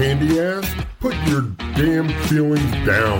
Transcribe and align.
candy 0.00 0.40
ass, 0.40 0.66
put 0.98 1.14
your 1.26 1.42
damn 1.76 2.08
feelings 2.22 2.86
down. 2.86 3.18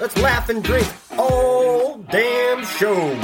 Let's 0.00 0.16
laugh 0.16 0.48
and 0.48 0.64
drink 0.64 0.90
all 1.18 1.98
damn 2.10 2.64
show. 2.64 3.14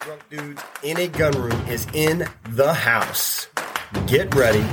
Drunk 0.00 0.22
dudes 0.30 0.62
in 0.82 0.96
a 0.96 1.08
gun 1.08 1.32
room 1.32 1.66
is 1.68 1.86
in 1.92 2.26
the 2.48 2.72
house. 2.72 3.48
Get 4.06 4.34
ready, 4.34 4.64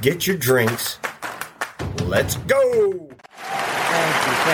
get 0.00 0.26
your 0.26 0.36
drinks. 0.36 0.98
Let's 2.06 2.34
go. 2.34 3.11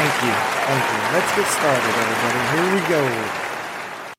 Thank 0.01 0.23
you, 0.23 0.30
thank 0.30 0.84
you. 0.93 0.98
Let's 1.12 1.34
get 1.34 1.47
started, 1.48 1.93
everybody. 1.98 2.41
Here 2.55 2.70
we 2.73 2.80
go. 2.89 4.12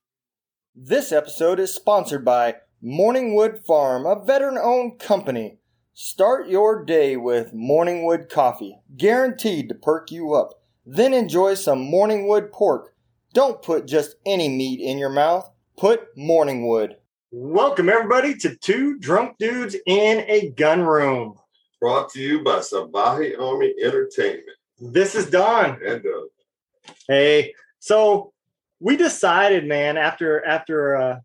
This 0.74 1.10
episode 1.10 1.58
is 1.58 1.74
sponsored 1.74 2.22
by 2.22 2.56
Morningwood 2.84 3.64
Farm, 3.64 4.04
a 4.04 4.22
veteran 4.22 4.58
owned 4.58 4.98
company. 4.98 5.56
Start 5.94 6.50
your 6.50 6.84
day 6.84 7.16
with 7.16 7.54
Morningwood 7.54 8.28
coffee, 8.28 8.76
guaranteed 8.94 9.70
to 9.70 9.74
perk 9.74 10.10
you 10.10 10.34
up. 10.34 10.50
Then 10.84 11.14
enjoy 11.14 11.54
some 11.54 11.90
Morningwood 11.90 12.52
pork. 12.52 12.94
Don't 13.32 13.62
put 13.62 13.86
just 13.86 14.16
any 14.26 14.50
meat 14.50 14.80
in 14.80 14.98
your 14.98 15.08
mouth, 15.08 15.50
put 15.78 16.14
Morningwood. 16.14 16.96
Welcome, 17.30 17.88
everybody, 17.88 18.34
to 18.34 18.54
Two 18.56 18.98
Drunk 18.98 19.38
Dudes 19.38 19.76
in 19.86 20.26
a 20.28 20.50
Gun 20.50 20.82
Room. 20.82 21.36
Brought 21.80 22.10
to 22.10 22.20
you 22.20 22.44
by 22.44 22.58
Savahi 22.58 23.40
Army 23.40 23.72
Entertainment. 23.82 24.58
This 24.80 25.14
is 25.14 25.28
Don. 25.28 25.78
And 25.84 26.04
uh, 26.04 26.92
Hey, 27.06 27.54
so 27.78 28.32
we 28.80 28.96
decided, 28.96 29.66
man, 29.66 29.96
after 29.98 30.44
after 30.44 30.96
uh, 30.96 31.20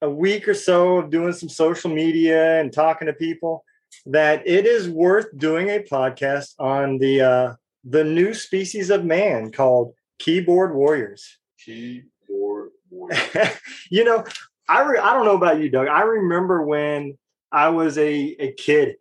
a 0.00 0.10
week 0.10 0.46
or 0.46 0.54
so 0.54 0.98
of 0.98 1.10
doing 1.10 1.32
some 1.32 1.48
social 1.48 1.90
media 1.90 2.60
and 2.60 2.72
talking 2.72 3.06
to 3.06 3.12
people, 3.12 3.64
that 4.06 4.46
it 4.46 4.66
is 4.66 4.88
worth 4.88 5.26
doing 5.36 5.68
a 5.70 5.80
podcast 5.80 6.54
on 6.60 6.98
the 6.98 7.20
uh, 7.20 7.54
the 7.84 8.04
new 8.04 8.32
species 8.34 8.90
of 8.90 9.04
man 9.04 9.50
called 9.50 9.94
keyboard 10.18 10.74
warriors. 10.74 11.38
keyboard 11.58 12.70
warrior. 12.88 13.18
you 13.90 14.04
know, 14.04 14.24
I 14.68 14.82
re- 14.82 14.98
I 14.98 15.12
don't 15.12 15.24
know 15.24 15.36
about 15.36 15.60
you, 15.60 15.68
Doug. 15.68 15.88
I 15.88 16.02
remember 16.02 16.62
when 16.64 17.18
I 17.50 17.70
was 17.70 17.98
a 17.98 18.14
a 18.38 18.52
kid 18.52 18.96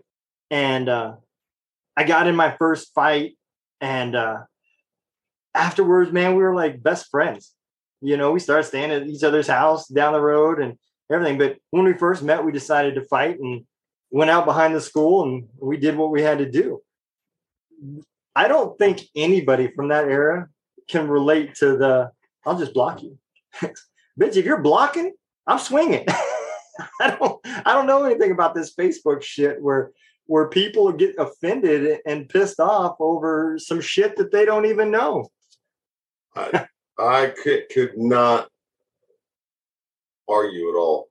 and 0.49 0.89
uh, 0.89 1.13
I 1.95 2.03
got 2.03 2.27
in 2.27 2.35
my 2.35 2.55
first 2.57 2.93
fight, 2.95 3.37
and 3.81 4.15
uh, 4.15 4.43
afterwards, 5.53 6.11
man, 6.11 6.35
we 6.35 6.43
were 6.43 6.55
like 6.55 6.81
best 6.81 7.09
friends. 7.09 7.53
You 8.01 8.17
know, 8.17 8.31
we 8.31 8.39
started 8.39 8.63
staying 8.63 8.91
at 8.91 9.07
each 9.07 9.23
other's 9.23 9.47
house 9.47 9.87
down 9.87 10.13
the 10.13 10.21
road 10.21 10.61
and 10.61 10.77
everything. 11.11 11.37
But 11.37 11.57
when 11.71 11.83
we 11.83 11.93
first 11.93 12.23
met, 12.23 12.45
we 12.45 12.51
decided 12.51 12.95
to 12.95 13.05
fight 13.05 13.39
and 13.39 13.65
went 14.11 14.31
out 14.31 14.45
behind 14.45 14.75
the 14.75 14.81
school 14.81 15.23
and 15.23 15.47
we 15.59 15.77
did 15.77 15.97
what 15.97 16.11
we 16.11 16.21
had 16.21 16.37
to 16.37 16.49
do. 16.49 16.81
I 18.35 18.47
don't 18.47 18.77
think 18.77 19.01
anybody 19.15 19.67
from 19.67 19.89
that 19.89 20.05
era 20.05 20.47
can 20.87 21.07
relate 21.07 21.55
to 21.55 21.77
the 21.77 22.11
I'll 22.45 22.57
just 22.57 22.73
block 22.73 23.03
you. 23.03 23.17
Bitch, 24.19 24.35
if 24.35 24.45
you're 24.45 24.61
blocking, 24.61 25.13
I'm 25.45 25.59
swinging. 25.59 26.05
I 27.01 27.15
don't 27.15 27.39
I 27.45 27.73
don't 27.73 27.87
know 27.87 28.03
anything 28.03 28.31
about 28.31 28.55
this 28.55 28.73
Facebook 28.73 29.21
shit 29.21 29.61
where 29.61 29.91
where 30.27 30.47
people 30.47 30.91
get 30.91 31.15
offended 31.17 31.99
and 32.05 32.29
pissed 32.29 32.59
off 32.59 32.95
over 32.99 33.57
some 33.59 33.81
shit 33.81 34.15
that 34.17 34.31
they 34.31 34.45
don't 34.45 34.65
even 34.65 34.91
know. 34.91 35.27
I, 36.35 36.67
I 36.97 37.33
could, 37.43 37.63
could 37.73 37.97
not 37.97 38.47
argue 40.29 40.69
at 40.69 40.75
all. 40.75 41.09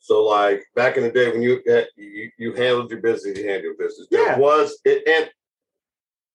So, 0.00 0.24
like 0.24 0.64
back 0.74 0.96
in 0.96 1.04
the 1.04 1.10
day 1.12 1.30
when 1.30 1.42
you 1.42 1.60
eh, 1.68 1.84
you, 1.96 2.30
you 2.38 2.52
handled 2.54 2.90
your 2.90 3.00
business, 3.00 3.38
you 3.38 3.44
handled 3.44 3.64
your 3.64 3.74
business. 3.76 4.08
There 4.10 4.24
Yeah. 4.26 4.38
was 4.38 4.78
it, 4.84 5.06
and 5.06 5.30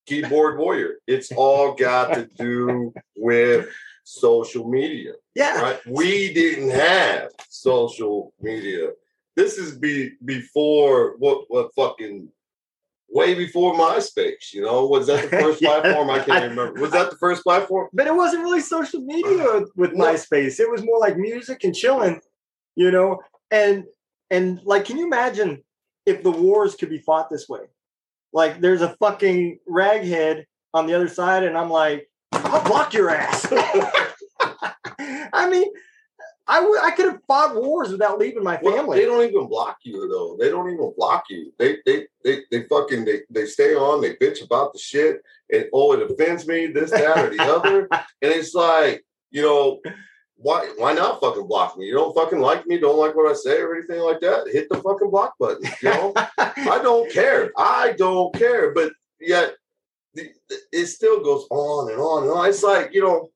keyboard 0.05 0.57
warrior. 0.59 0.95
It's 1.05 1.31
all 1.33 1.73
got 1.73 2.13
to 2.13 2.27
do 2.37 2.93
with 3.17 3.67
social 4.05 4.69
media. 4.69 5.13
Yeah. 5.35 5.61
right? 5.61 5.85
We 5.85 6.33
didn't 6.33 6.69
have 6.69 7.29
social 7.49 8.33
media. 8.39 8.91
This 9.37 9.57
is 9.57 9.77
be 9.77 10.11
before 10.25 11.15
what 11.19 11.45
what 11.47 11.73
fucking 11.75 12.27
way 13.09 13.35
before 13.35 13.75
MySpace. 13.75 14.51
You 14.51 14.63
know, 14.63 14.87
was 14.87 15.07
that 15.07 15.29
the 15.29 15.37
first 15.39 15.61
Yeah. 15.61 15.79
platform? 15.79 16.09
I 16.09 16.19
can't 16.19 16.49
remember. 16.49 16.81
Was 16.81 16.91
that 16.91 17.11
the 17.11 17.17
first 17.17 17.43
platform? 17.43 17.87
But 17.93 18.07
it 18.07 18.15
wasn't 18.15 18.43
really 18.43 18.61
social 18.61 19.01
media 19.01 19.37
with, 19.53 19.69
with 19.75 19.93
No. 19.93 20.05
MySpace. 20.05 20.59
It 20.59 20.69
was 20.69 20.83
more 20.83 20.99
like 20.99 21.17
music 21.17 21.63
and 21.63 21.73
chilling, 21.73 22.19
you 22.75 22.91
know. 22.91 23.19
And 23.51 23.85
and 24.29 24.59
like, 24.65 24.85
can 24.85 24.97
you 24.97 25.05
imagine 25.05 25.63
if 26.05 26.23
the 26.23 26.31
wars 26.31 26.75
could 26.75 26.89
be 26.89 26.97
fought 26.99 27.29
this 27.29 27.47
way? 27.47 27.61
Like, 28.33 28.59
there's 28.59 28.81
a 28.81 28.95
fucking 28.99 29.59
raghead 29.69 30.43
on 30.73 30.85
the 30.87 30.93
other 30.93 31.07
side, 31.07 31.43
and 31.43 31.57
I'm 31.57 31.69
like, 31.69 32.09
I'll 32.33 32.63
block 32.63 32.93
your 32.93 33.09
ass. 33.09 33.47
I 35.33 35.49
mean, 35.49 35.71
I 36.47 36.61
would 36.65 36.79
I 36.81 36.91
could 36.91 37.05
have 37.05 37.19
fought 37.27 37.55
wars 37.55 37.89
without 37.89 38.19
leaving 38.19 38.43
my 38.43 38.59
Well, 38.61 38.75
family. 38.75 38.99
they 38.99 39.05
don't 39.05 39.25
even 39.27 39.47
block 39.47 39.77
you 39.83 40.07
though. 40.07 40.37
They 40.39 40.49
don't 40.49 40.71
even 40.71 40.93
block 40.97 41.25
you. 41.29 41.51
They 41.59 41.77
they 41.85 42.07
they 42.23 42.41
they 42.51 42.63
fucking 42.63 43.05
they 43.05 43.21
they 43.29 43.45
stay 43.45 43.75
on. 43.75 44.01
They 44.01 44.15
bitch 44.15 44.43
about 44.43 44.73
the 44.73 44.79
shit 44.79 45.21
and 45.51 45.65
oh 45.73 45.93
it 45.93 46.09
offends 46.09 46.47
me 46.47 46.67
this 46.67 46.91
that 46.91 47.17
or 47.17 47.29
the 47.35 47.41
other. 47.43 47.87
And 48.21 48.31
it's 48.31 48.53
like 48.53 49.03
you 49.31 49.41
know 49.41 49.79
why 50.37 50.71
why 50.77 50.93
not 50.93 51.19
fucking 51.19 51.47
block 51.47 51.77
me? 51.77 51.85
You 51.87 51.93
don't 51.95 52.15
fucking 52.15 52.39
like 52.39 52.65
me. 52.67 52.77
Don't 52.77 52.97
like 52.99 53.15
what 53.15 53.29
I 53.29 53.33
say 53.33 53.59
or 53.59 53.75
anything 53.75 53.99
like 54.01 54.19
that. 54.21 54.47
Hit 54.51 54.69
the 54.69 54.77
fucking 54.77 55.09
block 55.11 55.33
button. 55.39 55.63
You 55.81 55.89
know 55.89 56.13
I 56.37 56.79
don't 56.81 57.11
care. 57.11 57.51
I 57.57 57.93
don't 57.97 58.33
care. 58.35 58.73
But 58.73 58.93
yet 59.19 59.55
it 60.71 60.85
still 60.87 61.21
goes 61.23 61.45
on 61.49 61.91
and 61.91 61.99
on 61.99 62.23
and 62.23 62.31
on. 62.31 62.49
It's 62.49 62.63
like 62.63 62.93
you 62.93 63.01
know 63.01 63.29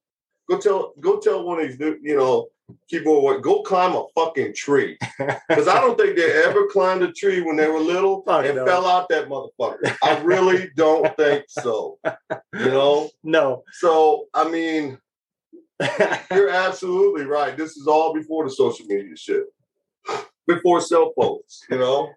go 0.50 0.58
tell 0.58 0.94
go 1.00 1.20
tell 1.20 1.44
one 1.44 1.60
of 1.60 1.68
these 1.68 1.80
you 2.02 2.16
know 2.18 2.48
keyboard 2.90 3.22
warriors, 3.24 3.44
go 3.44 3.62
climb 3.62 3.94
a 3.96 4.06
fucking 4.16 4.54
tree. 4.56 4.98
Because 5.48 5.68
I 5.68 5.80
don't 5.80 5.98
think 5.98 6.16
they 6.16 6.44
ever 6.44 6.68
climbed 6.68 7.04
a 7.04 7.12
tree 7.12 7.42
when 7.42 7.56
they 7.56 7.68
were 7.68 7.80
little 7.80 8.24
Fuck 8.24 8.46
and 8.46 8.56
no. 8.56 8.66
fell 8.66 8.86
out 8.88 9.10
that 9.10 9.28
motherfucker. 9.28 9.96
I 10.04 10.20
really 10.22 10.70
don't 10.76 11.16
think 11.18 11.46
so. 11.48 12.00
You 12.54 12.66
know? 12.66 13.10
no. 13.24 13.64
So, 13.74 14.26
I 14.34 14.50
mean, 14.50 14.98
you're 16.32 16.50
absolutely 16.50 17.26
right. 17.26 17.56
This 17.58 17.78
is 17.78 17.88
all 17.88 18.14
before 18.14 18.44
the 18.46 18.52
social 18.52 18.86
media 18.88 19.16
shit, 19.16 19.44
before 20.48 20.82
cell 20.82 21.14
phones, 21.16 21.62
you 21.70 21.78
know? 21.78 22.12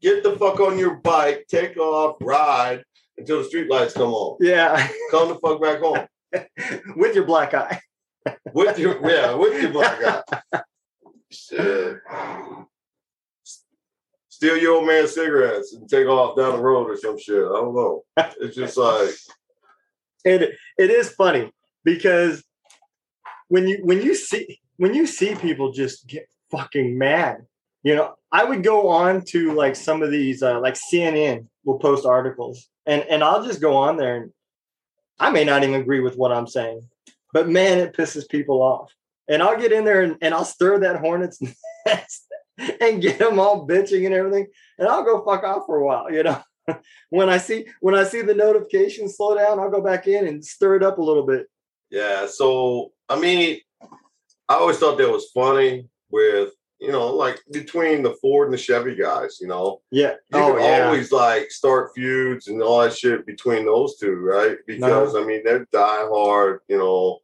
Get 0.00 0.22
the 0.22 0.36
fuck 0.36 0.60
on 0.60 0.78
your 0.78 0.94
bike, 0.96 1.46
take 1.48 1.76
off, 1.76 2.16
ride 2.20 2.84
until 3.18 3.38
the 3.38 3.44
street 3.44 3.70
lights 3.70 3.92
come 3.94 4.12
on. 4.14 4.38
yeah. 4.40 4.88
Come 5.10 5.28
the 5.28 5.34
fuck 5.36 5.60
back 5.60 5.80
home. 5.80 6.06
With 6.96 7.14
your 7.14 7.24
black 7.24 7.54
eye. 7.54 7.80
With 8.52 8.78
your, 8.78 9.00
yeah, 9.08 9.34
with 9.34 9.62
your 9.62 9.72
black 9.72 10.24
eye. 10.52 10.62
Shit. 11.30 11.98
Steal 14.28 14.56
your 14.56 14.76
old 14.76 14.86
man's 14.86 15.14
cigarettes 15.14 15.74
and 15.74 15.88
take 15.88 16.06
off 16.06 16.36
down 16.36 16.56
the 16.56 16.62
road 16.62 16.90
or 16.90 16.96
some 16.96 17.18
shit. 17.18 17.36
I 17.36 17.48
don't 17.48 17.74
know. 17.74 18.04
It's 18.40 18.56
just 18.56 18.76
like, 18.76 19.10
it 20.24 20.56
it 20.78 20.90
is 20.90 21.10
funny 21.10 21.50
because 21.84 22.42
when 23.48 23.66
you 23.66 23.78
when 23.82 24.00
you 24.02 24.14
see 24.14 24.60
when 24.76 24.94
you 24.94 25.06
see 25.06 25.34
people 25.34 25.72
just 25.72 26.06
get 26.06 26.28
fucking 26.50 26.96
mad 26.96 27.38
you 27.82 27.94
know 27.94 28.14
i 28.32 28.44
would 28.44 28.62
go 28.62 28.88
on 28.88 29.22
to 29.22 29.52
like 29.54 29.76
some 29.76 30.02
of 30.02 30.10
these 30.10 30.42
uh, 30.42 30.60
like 30.60 30.74
cnn 30.74 31.46
will 31.64 31.78
post 31.78 32.06
articles 32.06 32.68
and 32.86 33.02
and 33.02 33.22
i'll 33.22 33.44
just 33.44 33.60
go 33.60 33.76
on 33.76 33.96
there 33.96 34.16
and 34.16 34.32
i 35.18 35.30
may 35.30 35.44
not 35.44 35.62
even 35.62 35.80
agree 35.80 36.00
with 36.00 36.16
what 36.16 36.32
i'm 36.32 36.46
saying 36.46 36.80
but 37.32 37.48
man 37.48 37.78
it 37.78 37.96
pisses 37.96 38.28
people 38.28 38.62
off 38.62 38.92
and 39.28 39.42
i'll 39.42 39.58
get 39.58 39.72
in 39.72 39.84
there 39.84 40.02
and, 40.02 40.16
and 40.20 40.34
i'll 40.34 40.44
stir 40.44 40.78
that 40.78 41.00
hornet's 41.00 41.40
nest 41.86 42.26
and 42.80 43.02
get 43.02 43.18
them 43.18 43.38
all 43.38 43.66
bitching 43.66 44.04
and 44.06 44.14
everything 44.14 44.46
and 44.78 44.88
i'll 44.88 45.04
go 45.04 45.24
fuck 45.24 45.44
off 45.44 45.64
for 45.66 45.76
a 45.76 45.84
while 45.84 46.10
you 46.12 46.22
know 46.22 46.40
when 47.10 47.28
I 47.28 47.38
see 47.38 47.66
when 47.80 47.94
I 47.94 48.04
see 48.04 48.22
the 48.22 48.34
notifications 48.34 49.16
slow 49.16 49.34
down, 49.34 49.58
I'll 49.58 49.70
go 49.70 49.80
back 49.80 50.06
in 50.06 50.26
and 50.26 50.44
stir 50.44 50.76
it 50.76 50.82
up 50.82 50.98
a 50.98 51.02
little 51.02 51.26
bit. 51.26 51.46
yeah. 51.90 52.26
So, 52.26 52.92
I 53.08 53.18
mean, 53.18 53.60
I 54.48 54.54
always 54.54 54.78
thought 54.78 54.98
that 54.98 55.10
was 55.10 55.30
funny 55.32 55.88
with, 56.10 56.50
you 56.80 56.90
know, 56.90 57.08
like 57.14 57.40
between 57.52 58.02
the 58.02 58.14
Ford 58.14 58.46
and 58.48 58.54
the 58.54 58.58
Chevy 58.58 58.94
guys, 58.94 59.38
you 59.40 59.46
know, 59.48 59.82
Yeah. 59.90 60.12
you 60.32 60.38
oh 60.40 60.54
can 60.54 60.62
yeah. 60.62 60.86
always 60.86 61.12
like 61.12 61.50
start 61.50 61.90
feuds 61.94 62.48
and 62.48 62.62
all 62.62 62.80
that 62.80 62.96
shit 62.96 63.26
between 63.26 63.66
those 63.66 63.98
two, 63.98 64.16
right? 64.16 64.56
Because 64.66 65.14
I 65.14 65.22
mean, 65.24 65.42
they're 65.44 65.66
diehard, 65.66 66.60
you 66.68 66.78
know, 66.78 67.18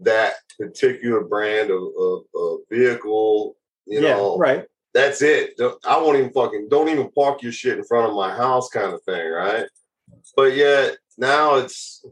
that 0.00 0.34
particular 0.58 1.22
brand 1.22 1.70
of, 1.70 1.82
of, 1.98 2.22
of 2.34 2.58
vehicle, 2.70 3.56
you 3.86 4.00
yeah. 4.00 4.14
know, 4.14 4.38
Right. 4.38 4.66
that's 4.94 5.20
it. 5.20 5.56
Don't- 5.56 5.84
I 5.84 5.96
won't 6.00 6.18
even 6.18 6.32
fucking 6.32 6.68
don't 6.70 6.88
even 6.88 7.10
park 7.10 7.42
your 7.42 7.52
shit 7.52 7.78
in 7.78 7.84
front 7.84 8.08
of 8.08 8.14
my 8.14 8.32
house, 8.32 8.68
kind 8.68 8.92
of 8.92 9.02
thing, 9.02 9.28
right? 9.30 9.66
But 10.36 10.54
yet 10.54 10.96
now 11.18 11.56
it's 11.56 12.04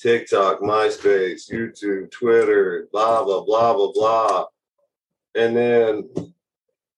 TikTok, 0.00 0.60
MySpace, 0.60 1.50
YouTube, 1.50 2.10
Twitter, 2.10 2.88
blah 2.92 3.24
blah 3.24 3.44
blah 3.44 3.72
blah 3.74 3.92
blah. 3.92 4.44
And 5.34 5.56
then 5.56 6.08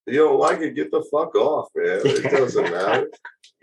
you 0.06 0.18
don't 0.18 0.38
like 0.38 0.60
it, 0.60 0.74
get 0.74 0.90
the 0.90 1.02
fuck 1.10 1.34
off, 1.34 1.68
man. 1.74 2.00
It 2.04 2.30
doesn't 2.30 2.70
matter. 2.70 3.10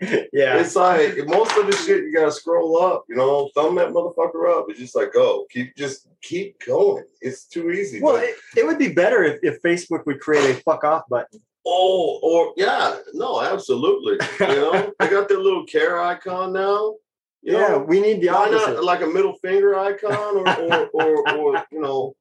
yeah. 0.32 0.58
It's 0.58 0.76
like 0.76 1.16
most 1.26 1.56
of 1.56 1.66
the 1.66 1.72
shit 1.72 2.04
you 2.04 2.12
gotta 2.12 2.32
scroll 2.32 2.82
up, 2.82 3.04
you 3.08 3.16
know, 3.16 3.50
thumb 3.54 3.76
that 3.76 3.88
motherfucker 3.88 4.58
up. 4.58 4.66
It's 4.68 4.78
just 4.78 4.96
like 4.96 5.14
go, 5.14 5.46
keep 5.50 5.74
just 5.76 6.08
keep 6.20 6.58
going. 6.66 7.04
It's 7.20 7.46
too 7.46 7.70
easy. 7.70 8.00
Well, 8.02 8.16
it, 8.16 8.34
it 8.56 8.66
would 8.66 8.78
be 8.78 8.92
better 8.92 9.24
if, 9.24 9.40
if 9.42 9.62
Facebook 9.62 10.04
would 10.06 10.20
create 10.20 10.50
a 10.50 10.60
fuck 10.62 10.84
off 10.84 11.08
button. 11.08 11.40
oh, 11.66 12.20
or 12.22 12.52
yeah, 12.56 12.96
no, 13.14 13.40
absolutely. 13.40 14.18
You 14.40 14.46
know, 14.46 14.92
they 14.98 15.08
got 15.08 15.28
their 15.28 15.38
little 15.38 15.64
care 15.64 16.00
icon 16.00 16.52
now. 16.52 16.96
You 17.42 17.58
yeah, 17.58 17.68
know, 17.68 17.78
we 17.78 18.00
need 18.00 18.20
the 18.20 18.28
why 18.28 18.48
opposite. 18.48 18.74
not 18.74 18.84
like 18.84 19.02
a 19.02 19.06
middle 19.06 19.36
finger 19.36 19.78
icon 19.78 20.12
or 20.12 20.48
or, 20.48 20.86
or, 20.92 21.36
or 21.36 21.64
you 21.72 21.80
know. 21.80 22.16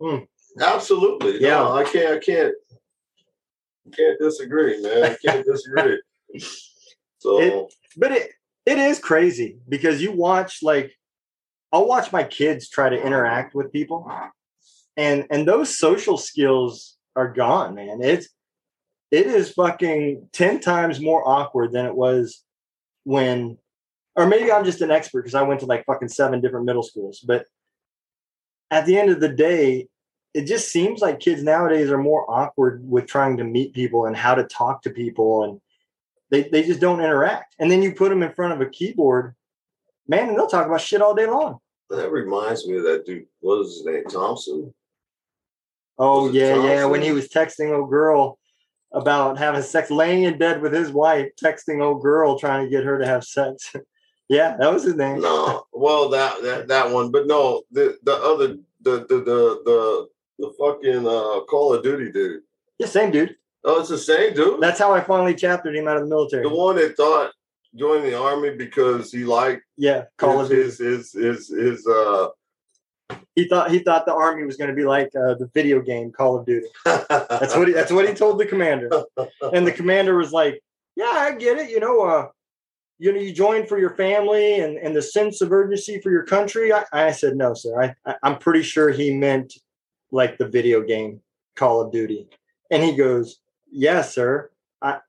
Mm. 0.00 0.26
Absolutely. 0.60 1.40
Yeah. 1.40 1.50
No, 1.58 1.72
I 1.72 1.84
can't 1.84 2.14
I 2.14 2.18
can't 2.18 2.54
can't 3.96 4.18
disagree, 4.20 4.80
man. 4.82 5.04
I 5.04 5.16
can't 5.24 5.44
disagree. 5.46 6.00
So 7.18 7.40
It- 7.40 7.74
but 7.96 8.10
it 8.10 8.30
it 8.66 8.78
is 8.78 8.98
crazy 8.98 9.58
because 9.68 10.02
you 10.02 10.10
watch 10.12 10.58
like 10.62 10.92
I'll 11.70 11.86
watch 11.86 12.10
my 12.12 12.24
kids 12.24 12.68
try 12.68 12.88
to 12.88 13.00
interact 13.00 13.54
with 13.54 13.70
people 13.72 14.10
and 14.96 15.26
and 15.30 15.46
those 15.46 15.78
social 15.78 16.16
skills 16.18 16.96
are 17.14 17.32
gone, 17.32 17.74
man. 17.76 18.02
It's 18.02 18.28
it 19.12 19.26
is 19.26 19.52
fucking 19.52 20.30
10 20.32 20.58
times 20.60 21.00
more 21.00 21.22
awkward 21.26 21.70
than 21.72 21.86
it 21.86 21.94
was 21.94 22.42
when 23.04 23.56
or 24.16 24.26
maybe 24.26 24.50
I'm 24.50 24.64
just 24.64 24.80
an 24.80 24.90
expert 24.90 25.22
because 25.22 25.34
I 25.36 25.42
went 25.42 25.60
to 25.60 25.66
like 25.66 25.84
fucking 25.84 26.08
seven 26.08 26.40
different 26.40 26.66
middle 26.66 26.82
schools, 26.82 27.20
but 27.20 27.46
at 28.70 28.84
the 28.84 28.98
end 28.98 29.10
of 29.10 29.20
the 29.20 29.28
day, 29.28 29.86
it 30.34 30.46
just 30.46 30.72
seems 30.72 31.00
like 31.00 31.20
kids 31.20 31.42
nowadays 31.42 31.90
are 31.90 31.98
more 31.98 32.30
awkward 32.30 32.88
with 32.88 33.06
trying 33.06 33.36
to 33.36 33.44
meet 33.44 33.74
people 33.74 34.06
and 34.06 34.16
how 34.16 34.34
to 34.34 34.44
talk 34.44 34.82
to 34.82 34.90
people 34.90 35.44
and 35.44 35.60
they, 36.30 36.44
they 36.44 36.62
just 36.62 36.80
don't 36.80 37.00
interact. 37.00 37.54
And 37.58 37.70
then 37.70 37.82
you 37.82 37.94
put 37.94 38.08
them 38.08 38.22
in 38.22 38.32
front 38.32 38.54
of 38.54 38.60
a 38.62 38.70
keyboard, 38.70 39.34
man, 40.08 40.30
and 40.30 40.36
they'll 40.36 40.46
talk 40.46 40.66
about 40.66 40.80
shit 40.80 41.02
all 41.02 41.14
day 41.14 41.26
long. 41.26 41.58
that 41.90 42.10
reminds 42.10 42.66
me 42.66 42.78
of 42.78 42.84
that 42.84 43.04
dude. 43.04 43.26
What 43.40 43.58
was 43.58 43.76
his 43.76 43.84
name? 43.84 44.04
Thompson. 44.04 44.72
Oh 45.98 46.24
Was 46.24 46.34
it 46.34 46.38
yeah, 46.38 46.64
yeah. 46.64 46.84
When 46.86 47.02
he 47.02 47.12
was 47.12 47.28
texting 47.28 47.70
old 47.70 47.90
girl 47.90 48.38
about 48.92 49.36
having 49.36 49.62
sex, 49.62 49.90
laying 49.90 50.22
in 50.22 50.38
bed 50.38 50.62
with 50.62 50.72
his 50.72 50.90
wife, 50.90 51.28
texting 51.42 51.82
old 51.82 52.02
girl 52.02 52.38
trying 52.38 52.64
to 52.64 52.70
get 52.70 52.84
her 52.84 52.98
to 52.98 53.06
have 53.06 53.24
sex. 53.24 53.70
yeah, 54.30 54.56
that 54.58 54.72
was 54.72 54.84
his 54.84 54.94
name. 54.94 55.20
No, 55.20 55.66
well 55.72 56.08
that 56.08 56.42
that 56.42 56.68
that 56.68 56.90
one, 56.90 57.10
but 57.10 57.26
no, 57.26 57.62
the 57.70 57.98
the 58.04 58.14
other 58.14 58.56
the 58.80 59.00
the 59.06 59.16
the 59.16 59.62
the, 59.64 60.08
the 60.42 60.52
fucking 60.58 61.06
uh, 61.06 61.44
Call 61.48 61.72
of 61.72 61.82
Duty 61.82 62.10
dude. 62.10 62.42
Yeah, 62.78 62.88
same 62.88 63.10
dude. 63.10 63.36
Oh, 63.64 63.80
it's 63.80 63.88
the 63.88 63.98
same 63.98 64.34
dude. 64.34 64.60
That's 64.60 64.78
how 64.78 64.92
I 64.92 65.00
finally 65.00 65.34
chaptered 65.34 65.76
him 65.76 65.86
out 65.86 65.96
of 65.96 66.02
the 66.02 66.08
military. 66.08 66.42
the 66.42 66.48
one 66.54 66.76
that 66.76 66.96
thought 66.96 67.32
joined 67.76 68.04
the 68.04 68.18
army 68.18 68.50
because 68.56 69.12
he 69.12 69.24
liked 69.24 69.62
yeah, 69.76 70.04
Call 70.18 70.40
of 70.40 70.48
Duty. 70.48 70.62
his, 70.62 70.78
his 70.78 71.12
his 71.12 71.48
his 71.48 71.48
his 71.48 71.86
uh. 71.86 72.28
He 73.36 73.46
thought 73.46 73.70
he 73.70 73.78
thought 73.78 74.04
the 74.04 74.14
army 74.14 74.44
was 74.44 74.56
going 74.56 74.70
to 74.70 74.76
be 74.76 74.84
like 74.84 75.10
uh, 75.14 75.34
the 75.34 75.48
video 75.54 75.80
game 75.80 76.10
Call 76.10 76.38
of 76.38 76.44
Duty. 76.46 76.66
That's 76.84 77.54
what 77.56 77.68
he, 77.68 77.74
that's 77.74 77.92
what 77.92 78.08
he 78.08 78.14
told 78.14 78.38
the 78.38 78.46
commander. 78.46 78.90
And 79.52 79.66
the 79.66 79.72
commander 79.72 80.16
was 80.16 80.32
like, 80.32 80.62
"Yeah, 80.96 81.10
I 81.12 81.32
get 81.32 81.58
it. 81.58 81.70
You 81.70 81.80
know, 81.80 82.00
uh, 82.02 82.28
you 82.98 83.12
know, 83.12 83.20
you 83.20 83.32
join 83.32 83.66
for 83.66 83.78
your 83.78 83.94
family 83.96 84.60
and, 84.60 84.78
and 84.78 84.96
the 84.96 85.02
sense 85.02 85.40
of 85.40 85.52
urgency 85.52 86.00
for 86.00 86.10
your 86.10 86.24
country." 86.24 86.72
I, 86.72 86.84
I 86.92 87.12
said, 87.12 87.36
"No, 87.36 87.54
sir. 87.54 87.82
I, 87.82 87.94
I 88.10 88.16
I'm 88.22 88.38
pretty 88.38 88.62
sure 88.62 88.90
he 88.90 89.14
meant 89.14 89.52
like 90.12 90.38
the 90.38 90.48
video 90.48 90.82
game 90.82 91.20
Call 91.56 91.80
of 91.80 91.92
Duty." 91.92 92.28
And 92.70 92.82
he 92.82 92.94
goes, 92.94 93.40
"Yes, 93.70 94.14
sir. 94.14 94.50
I 94.80 95.00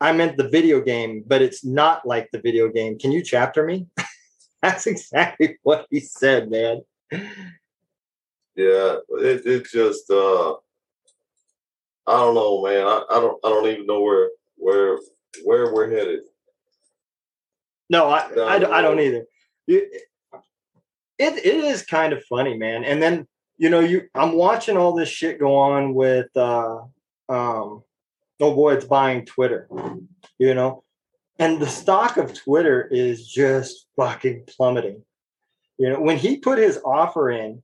I 0.00 0.12
meant 0.12 0.36
the 0.36 0.48
video 0.48 0.80
game, 0.80 1.24
but 1.26 1.42
it's 1.42 1.64
not 1.64 2.06
like 2.06 2.30
the 2.30 2.40
video 2.40 2.68
game. 2.68 2.98
Can 2.98 3.12
you 3.12 3.22
chapter 3.22 3.64
me?" 3.64 3.86
That's 4.62 4.86
exactly 4.86 5.58
what 5.62 5.86
he 5.90 6.00
said, 6.00 6.50
man. 6.50 6.82
Yeah, 8.56 8.98
it 9.08 9.46
it 9.46 9.66
just 9.66 10.10
uh 10.10 10.52
I 12.06 12.16
don't 12.16 12.34
know, 12.34 12.62
man. 12.62 12.86
I, 12.86 13.04
I 13.10 13.20
don't 13.20 13.38
I 13.44 13.48
don't 13.48 13.68
even 13.68 13.86
know 13.86 14.00
where 14.00 14.30
where 14.56 14.98
where 15.44 15.72
we're 15.72 15.90
headed. 15.90 16.20
No, 17.88 18.08
I, 18.08 18.30
I, 18.36 18.78
I 18.78 18.82
don't 18.82 19.00
either. 19.00 19.24
It, 19.66 20.02
it 21.18 21.36
it 21.44 21.64
is 21.64 21.82
kind 21.82 22.12
of 22.12 22.24
funny, 22.24 22.56
man. 22.56 22.84
And 22.84 23.02
then 23.02 23.26
you 23.60 23.68
know, 23.68 23.80
you 23.80 24.08
I'm 24.14 24.32
watching 24.32 24.78
all 24.78 24.94
this 24.94 25.10
shit 25.10 25.38
go 25.38 25.54
on 25.54 25.92
with 25.92 26.34
uh 26.34 26.78
um 27.28 27.82
oh 28.40 28.54
boy, 28.54 28.72
it's 28.72 28.86
buying 28.86 29.26
Twitter, 29.26 29.68
you 30.38 30.54
know, 30.54 30.82
and 31.38 31.60
the 31.60 31.66
stock 31.68 32.16
of 32.16 32.32
Twitter 32.32 32.88
is 32.90 33.28
just 33.28 33.86
fucking 33.96 34.44
plummeting. 34.48 35.04
You 35.76 35.90
know, 35.90 36.00
when 36.00 36.16
he 36.16 36.38
put 36.38 36.58
his 36.58 36.80
offer 36.86 37.30
in, 37.30 37.62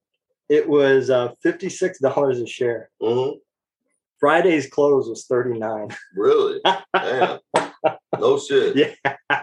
it 0.50 0.68
was 0.68 1.08
uh 1.08 1.32
fifty 1.42 1.70
six 1.70 1.98
dollars 1.98 2.40
a 2.40 2.46
share. 2.46 2.90
hmm 3.00 3.30
Friday's 4.20 4.66
close 4.68 5.08
was 5.08 5.24
thirty 5.24 5.58
nine. 5.58 5.88
Really? 6.14 6.60
Damn. 6.94 7.38
No 8.18 8.38
shit. 8.38 8.76
yeah. 8.76 9.42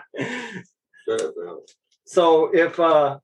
So 2.06 2.54
if 2.54 2.80
uh 2.80 3.18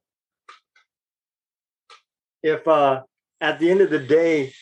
if 2.41 2.67
uh 2.67 3.03
at 3.41 3.59
the 3.59 3.69
end 3.69 3.81
of 3.81 3.89
the 3.89 3.99
day 3.99 4.53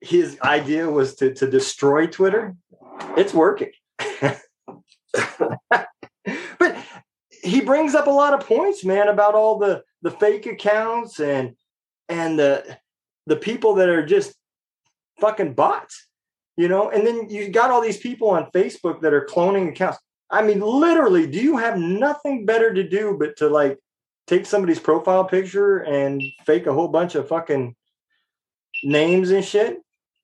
his 0.00 0.38
idea 0.40 0.88
was 0.88 1.14
to 1.16 1.34
to 1.34 1.50
destroy 1.50 2.06
Twitter, 2.06 2.54
it's 3.16 3.34
working. 3.34 3.70
but 6.58 6.78
he 7.42 7.60
brings 7.60 7.94
up 7.94 8.06
a 8.06 8.10
lot 8.10 8.34
of 8.34 8.46
points, 8.46 8.84
man, 8.84 9.08
about 9.08 9.34
all 9.34 9.58
the 9.58 9.82
the 10.02 10.10
fake 10.10 10.46
accounts 10.46 11.20
and 11.20 11.54
and 12.08 12.38
the 12.38 12.78
the 13.26 13.36
people 13.36 13.74
that 13.76 13.88
are 13.88 14.04
just 14.04 14.34
fucking 15.20 15.54
bots, 15.54 16.08
you 16.56 16.68
know. 16.68 16.90
And 16.90 17.06
then 17.06 17.30
you 17.30 17.48
got 17.48 17.70
all 17.70 17.80
these 17.80 17.98
people 17.98 18.30
on 18.30 18.50
Facebook 18.50 19.00
that 19.00 19.14
are 19.14 19.26
cloning 19.26 19.70
accounts. 19.70 19.98
I 20.30 20.42
mean, 20.42 20.60
literally, 20.60 21.26
do 21.26 21.40
you 21.40 21.56
have 21.58 21.78
nothing 21.78 22.44
better 22.44 22.72
to 22.74 22.86
do 22.86 23.16
but 23.18 23.36
to 23.38 23.48
like 23.48 23.78
take 24.26 24.46
somebody's 24.46 24.80
profile 24.80 25.24
picture 25.24 25.78
and 25.78 26.22
fake 26.46 26.66
a 26.66 26.72
whole 26.72 26.88
bunch 26.88 27.14
of 27.14 27.28
fucking 27.28 27.74
names 28.84 29.30
and 29.30 29.44
shit? 29.44 29.78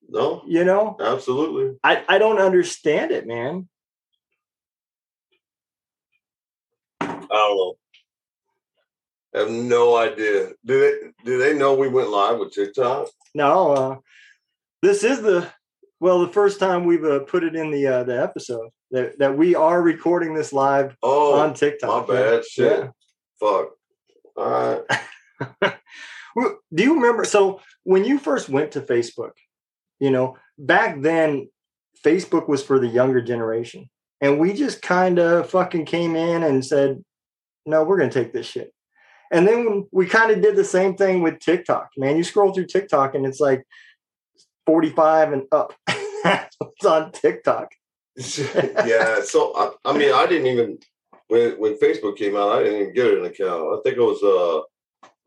No, 0.08 0.42
You 0.46 0.64
know, 0.64 0.96
absolutely. 1.00 1.78
I 1.84 2.02
I 2.08 2.18
don't 2.18 2.38
understand 2.40 3.12
it, 3.12 3.26
man. 3.26 3.68
I 7.00 7.06
don't 7.28 7.56
know. 7.56 7.74
I 9.34 9.38
have 9.38 9.50
no 9.50 9.96
idea. 9.96 10.48
Do 10.64 10.80
they 10.80 10.94
do 11.24 11.38
they 11.38 11.54
know 11.54 11.74
we 11.74 11.88
went 11.88 12.10
live 12.10 12.38
with 12.38 12.52
TikTok? 12.52 13.08
No, 13.34 13.70
uh, 13.72 13.96
this 14.82 15.04
is 15.04 15.22
the 15.22 15.46
well 16.00 16.18
the 16.26 16.32
first 16.32 16.58
time 16.58 16.84
we've 16.84 17.04
uh, 17.04 17.20
put 17.20 17.44
it 17.44 17.54
in 17.54 17.70
the 17.70 17.86
uh, 17.86 18.02
the 18.02 18.20
episode 18.20 18.70
that 18.90 19.16
that 19.20 19.36
we 19.36 19.54
are 19.54 19.80
recording 19.80 20.34
this 20.34 20.52
live 20.52 20.96
Oh, 21.02 21.38
on 21.38 21.54
TikTok. 21.54 22.08
my 22.08 22.14
bad. 22.14 22.44
Shit. 22.44 22.80
Yeah. 22.80 22.88
Fuck. 23.38 23.68
All 24.36 24.82
right. 25.62 25.74
Do 26.36 26.82
you 26.82 26.94
remember? 26.94 27.24
So 27.24 27.60
when 27.84 28.04
you 28.04 28.18
first 28.18 28.48
went 28.48 28.72
to 28.72 28.80
Facebook, 28.80 29.32
you 29.98 30.10
know, 30.10 30.36
back 30.58 31.00
then, 31.00 31.48
Facebook 32.04 32.48
was 32.48 32.62
for 32.62 32.78
the 32.78 32.88
younger 32.88 33.20
generation. 33.20 33.90
And 34.20 34.38
we 34.38 34.52
just 34.52 34.82
kind 34.82 35.18
of 35.18 35.50
fucking 35.50 35.86
came 35.86 36.14
in 36.14 36.42
and 36.42 36.64
said, 36.64 37.02
no, 37.66 37.84
we're 37.84 37.98
going 37.98 38.10
to 38.10 38.22
take 38.22 38.32
this 38.32 38.46
shit. 38.46 38.72
And 39.32 39.46
then 39.46 39.86
we 39.92 40.06
kind 40.06 40.30
of 40.30 40.42
did 40.42 40.56
the 40.56 40.64
same 40.64 40.96
thing 40.96 41.22
with 41.22 41.38
TikTok. 41.38 41.90
Man, 41.96 42.16
you 42.16 42.24
scroll 42.24 42.52
through 42.52 42.66
TikTok 42.66 43.14
and 43.14 43.24
it's 43.24 43.40
like 43.40 43.64
45 44.66 45.32
and 45.32 45.42
up. 45.52 45.74
What's 46.58 46.84
on 46.84 47.12
TikTok. 47.12 47.72
yeah. 48.16 49.20
So 49.22 49.52
I, 49.54 49.90
I 49.90 49.96
mean, 49.96 50.12
I 50.12 50.26
didn't 50.26 50.46
even 50.46 50.78
when 51.28 51.52
when 51.52 51.78
Facebook 51.78 52.16
came 52.16 52.36
out, 52.36 52.50
I 52.50 52.64
didn't 52.64 52.80
even 52.80 52.94
get 52.94 53.14
an 53.14 53.24
account. 53.24 53.78
I 53.78 53.80
think 53.84 53.96
it 53.96 54.00
was 54.00 54.22
uh, 54.22 54.66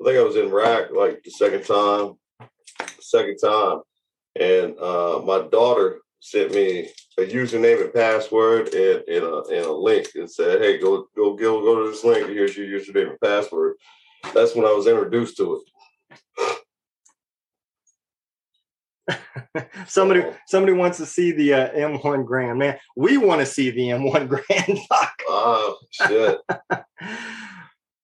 I 0.04 0.06
think 0.08 0.20
I 0.20 0.24
was 0.24 0.36
in 0.36 0.48
Iraq 0.48 0.92
like 0.92 1.24
the 1.24 1.32
second 1.32 1.64
time, 1.64 2.16
second 3.00 3.38
time, 3.38 3.80
and 4.38 4.78
uh, 4.78 5.22
my 5.24 5.48
daughter 5.50 6.00
sent 6.20 6.54
me 6.54 6.90
a 7.18 7.22
username 7.22 7.86
and 7.86 7.94
password 7.94 8.74
and, 8.74 9.02
and 9.08 9.24
a 9.24 9.38
and 9.44 9.66
a 9.66 9.72
link 9.72 10.10
and 10.16 10.30
said, 10.30 10.60
"Hey, 10.62 10.78
go 10.78 11.08
go 11.16 11.36
go 11.36 11.62
go 11.62 11.86
to 11.86 11.90
this 11.92 12.04
link. 12.04 12.28
Here's 12.28 12.58
your 12.58 12.68
username 12.68 13.12
and 13.12 13.22
password." 13.22 13.76
That's 14.34 14.54
when 14.54 14.66
I 14.66 14.74
was 14.74 14.88
introduced 14.88 15.38
to 15.38 15.62
it. 19.08 19.68
somebody 19.88 20.20
So- 20.22 20.36
somebody 20.48 20.74
wants 20.74 20.98
to 20.98 21.06
see 21.06 21.32
the 21.32 21.54
uh, 21.54 21.70
M1 21.72 22.26
Garand. 22.26 22.58
Man, 22.58 22.78
we 22.98 23.16
want 23.16 23.40
to 23.40 23.46
see 23.46 23.70
the 23.70 23.88
M1 23.88 24.28
Garand. 24.50 24.80
Fuck. 24.88 25.14
Oh 25.30 25.78
shit! 25.92 26.40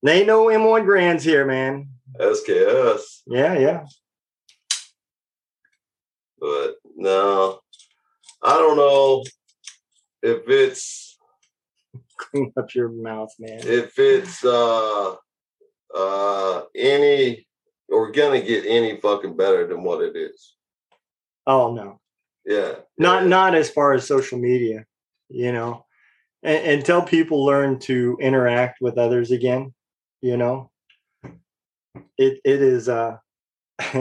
They 0.02 0.20
ain't 0.20 0.28
no 0.28 0.46
M1 0.46 0.86
Garands 0.86 1.24
here, 1.24 1.46
man. 1.46 1.90
SKS. 2.20 3.22
Yeah, 3.28 3.58
yeah. 3.58 3.84
But 6.40 6.76
no, 6.96 7.60
I 8.42 8.54
don't 8.54 8.78
know 8.78 9.24
if 10.22 10.48
it's 10.48 11.18
Clean 12.18 12.52
up 12.58 12.74
your 12.74 12.90
mouth, 12.90 13.34
man. 13.40 13.60
if 13.64 13.98
it's 13.98 14.44
uh 14.44 15.16
uh 15.96 16.62
any 16.76 17.48
or 17.90 18.12
gonna 18.12 18.42
get 18.42 18.66
any 18.66 19.00
fucking 19.00 19.36
better 19.36 19.68
than 19.68 19.84
what 19.84 20.02
it 20.02 20.16
is. 20.16 20.56
Oh 21.48 21.74
no. 21.74 22.00
Yeah. 22.46 22.76
Not 22.98 23.24
yeah. 23.24 23.30
not 23.30 23.56
as 23.56 23.70
far 23.70 23.94
as 23.94 24.08
social 24.08 24.38
media, 24.38 24.86
you 25.30 25.52
know. 25.52 25.86
And, 26.44 26.80
until 26.80 27.02
people 27.02 27.46
learn 27.46 27.80
to 27.80 28.18
interact 28.22 28.80
with 28.82 28.98
others 28.98 29.32
again, 29.32 29.74
you 30.22 30.38
know. 30.38 30.70
It 32.18 32.40
it 32.44 32.62
is 32.62 32.88
uh 32.90 33.18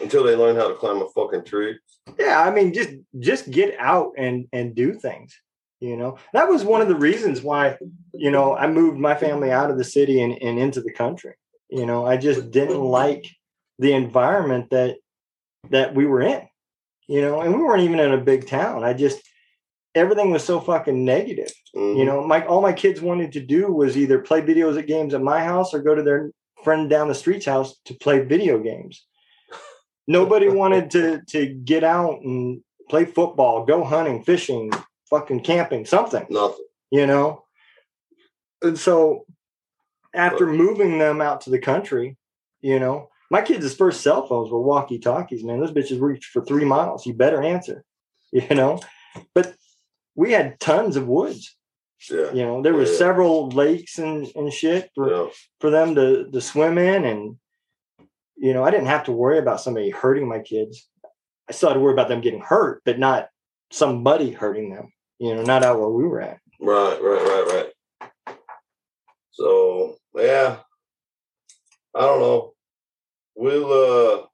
until 0.00 0.24
they 0.24 0.36
learn 0.36 0.56
how 0.56 0.68
to 0.68 0.74
climb 0.74 1.02
a 1.02 1.08
fucking 1.08 1.44
tree. 1.44 1.78
yeah 2.18 2.40
i 2.40 2.50
mean 2.50 2.72
just 2.72 2.90
just 3.18 3.50
get 3.50 3.74
out 3.78 4.12
and 4.16 4.46
and 4.52 4.74
do 4.74 4.94
things 4.94 5.38
you 5.80 5.96
know 5.96 6.16
that 6.32 6.48
was 6.48 6.64
one 6.64 6.80
of 6.80 6.88
the 6.88 6.94
reasons 6.94 7.42
why 7.42 7.76
you 8.14 8.30
know 8.30 8.56
i 8.56 8.66
moved 8.66 8.98
my 8.98 9.14
family 9.14 9.50
out 9.50 9.70
of 9.70 9.78
the 9.78 9.84
city 9.84 10.22
and, 10.22 10.40
and 10.42 10.58
into 10.58 10.80
the 10.80 10.92
country 10.92 11.34
you 11.68 11.86
know 11.86 12.06
i 12.06 12.16
just 12.16 12.50
didn't 12.50 12.80
like 12.80 13.26
the 13.78 13.92
environment 13.92 14.70
that 14.70 14.96
that 15.70 15.94
we 15.94 16.06
were 16.06 16.22
in 16.22 16.42
you 17.08 17.20
know 17.20 17.40
and 17.40 17.54
we 17.54 17.62
weren't 17.62 17.82
even 17.82 18.00
in 18.00 18.12
a 18.12 18.18
big 18.18 18.46
town 18.46 18.84
i 18.84 18.92
just 18.92 19.20
everything 19.94 20.30
was 20.30 20.44
so 20.44 20.60
fucking 20.60 21.04
negative. 21.04 21.50
Mhm. 21.76 21.96
you 21.98 22.04
know 22.04 22.26
my 22.26 22.44
all 22.46 22.60
my 22.60 22.72
kids 22.72 23.00
wanted 23.00 23.32
to 23.32 23.40
do 23.40 23.72
was 23.72 23.96
either 23.96 24.18
play 24.18 24.40
videos 24.42 24.78
at 24.78 24.86
games 24.86 25.14
at 25.14 25.22
my 25.22 25.42
house 25.44 25.72
or 25.72 25.80
go 25.80 25.94
to 25.94 26.02
their 26.02 26.30
friend 26.64 26.90
down 26.90 27.08
the 27.08 27.14
street's 27.14 27.46
house 27.46 27.78
to 27.86 27.94
play 27.94 28.20
video 28.20 28.58
games. 28.58 29.06
Nobody 30.08 30.48
wanted 30.48 30.90
to 30.92 31.20
to 31.28 31.46
get 31.46 31.84
out 31.84 32.20
and 32.22 32.60
play 32.88 33.04
football 33.04 33.64
go 33.64 33.84
hunting 33.84 34.24
fishing 34.24 34.70
fucking 35.08 35.40
camping 35.40 35.84
something 35.86 36.26
nothing. 36.28 36.66
you 36.90 37.06
know? 37.06 37.44
And 38.62 38.78
so 38.78 39.26
after 40.12 40.46
moving 40.46 40.98
them 40.98 41.20
out 41.20 41.40
to 41.42 41.50
the 41.50 41.58
country 41.58 42.16
you 42.60 42.78
know 42.80 43.08
my 43.30 43.42
kids' 43.42 43.72
first 43.74 44.00
cell 44.00 44.26
phones 44.26 44.50
were 44.50 44.60
walkie 44.60 44.98
talkies 44.98 45.44
man. 45.44 45.60
Those 45.60 45.70
bitches 45.72 46.00
reach 46.00 46.26
for 46.32 46.44
three 46.44 46.64
miles. 46.64 47.06
You 47.06 47.14
better 47.14 47.40
answer 47.42 47.84
you 48.32 48.54
know? 48.56 48.80
But 49.34 49.54
we 50.14 50.32
had 50.32 50.58
tons 50.60 50.96
of 50.96 51.06
woods 51.08 51.56
Yeah. 52.10 52.32
you 52.32 52.42
know 52.44 52.62
there 52.62 52.74
was 52.74 52.90
Yeah. 52.90 52.96
several 52.98 53.48
lakes 53.50 53.98
and, 53.98 54.26
and 54.34 54.52
shit 54.52 54.90
for, 54.94 55.10
Yeah. 55.10 55.26
for 55.60 55.70
them 55.70 55.94
to 55.94 56.30
to 56.30 56.40
swim 56.40 56.78
in 56.78 57.04
and 57.04 57.36
you 58.36 58.52
know 58.54 58.64
i 58.64 58.70
didn't 58.70 58.86
have 58.94 59.04
to 59.04 59.12
worry 59.12 59.38
about 59.38 59.60
somebody 59.60 59.90
hurting 59.90 60.26
my 60.28 60.38
kids 60.40 60.88
i 61.48 61.52
still 61.52 61.68
had 61.70 61.74
to 61.74 61.80
worry 61.80 61.92
about 61.92 62.08
them 62.08 62.20
getting 62.20 62.40
hurt 62.40 62.82
but 62.84 62.98
not 62.98 63.28
somebody 63.70 64.30
hurting 64.32 64.74
them 64.74 64.92
you 65.18 65.34
know 65.34 65.42
not 65.42 65.62
out 65.62 65.78
where 65.78 65.88
we 65.90 66.04
were 66.04 66.20
at 66.20 66.38
Right, 66.62 66.98
right, 67.00 67.22
right, 67.30 67.46
right. 68.26 68.36
So 69.32 69.96
yeah. 70.14 70.58
I 71.94 72.00
don't 72.00 72.20
know. 72.20 72.52
We'll 73.34 73.72
uh 73.72 74.26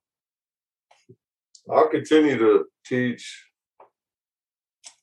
I'll 1.72 1.88
continue 1.88 2.36
to 2.38 2.64
teach 2.84 3.44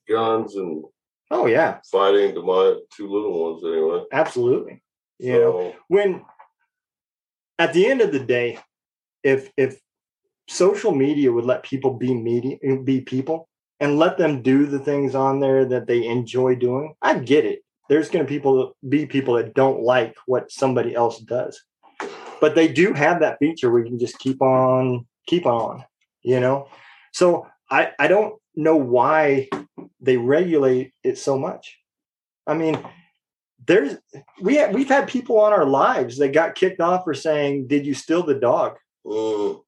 guns 0.08 0.56
and 0.56 0.84
oh 1.32 1.46
yeah. 1.46 1.80
fighting 1.92 2.36
to 2.36 2.42
my 2.42 2.76
two 2.96 3.08
little 3.08 3.52
ones 3.52 3.64
anyway. 3.64 4.04
absolutely. 4.12 4.82
You 5.20 5.40
know 5.40 5.76
when 5.88 6.26
at 7.60 7.74
the 7.74 7.86
end 7.88 8.02
of 8.02 8.12
the 8.12 8.20
day 8.20 8.60
if 9.24 9.50
if 9.58 9.80
social 10.50 10.94
media 10.94 11.32
would 11.32 11.46
let 11.46 11.64
people 11.64 11.94
be 11.94 12.14
media 12.14 12.58
be 12.84 13.02
people 13.02 13.48
and 13.80 13.98
let 13.98 14.18
them 14.18 14.42
do 14.42 14.66
the 14.66 14.80
things 14.80 15.16
on 15.16 15.40
there 15.40 15.66
that 15.66 15.88
they 15.88 16.06
enjoy 16.06 16.56
doing 16.56 16.94
i 17.02 17.18
get 17.18 17.46
it. 17.46 17.64
There's 17.90 18.10
going 18.10 18.26
to 18.26 18.30
people 18.30 18.76
be 18.88 19.06
people 19.06 19.36
that 19.36 19.54
don't 19.54 19.84
like 19.84 20.16
what 20.26 20.52
somebody 20.52 20.96
else 20.96 21.20
does. 21.20 21.62
But 22.40 22.56
they 22.56 22.68
do 22.70 22.94
have 22.94 23.20
that 23.20 23.40
feature 23.40 23.70
where 23.70 23.84
you 23.84 23.90
can 23.90 24.00
just 24.00 24.20
keep 24.20 24.42
on 24.42 25.06
keep 25.28 25.46
on 25.46 25.84
you 26.24 26.40
know? 26.40 26.68
So 27.12 27.48
i 27.70 27.92
i 28.00 28.08
don't 28.08 28.36
know 28.56 28.76
why 28.76 29.50
they 30.00 30.18
regulate 30.18 30.94
it 31.04 31.18
so 31.18 31.38
much 31.38 31.78
i 32.48 32.54
mean 32.54 32.78
there's 33.66 33.98
we 34.42 34.56
have, 34.56 34.74
we've 34.74 34.90
had 34.90 35.08
people 35.08 35.40
on 35.40 35.54
our 35.54 35.66
lives 35.66 36.18
that 36.18 36.34
got 36.34 36.56
kicked 36.56 36.82
off 36.82 37.04
for 37.04 37.14
saying 37.14 37.68
did 37.68 37.86
you 37.86 37.94
steal 37.94 38.24
the 38.24 38.36
dog 38.36 38.78
mm, 39.06 39.60